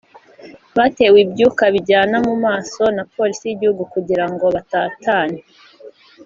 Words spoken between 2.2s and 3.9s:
mu maso na Polisi y’Igihugu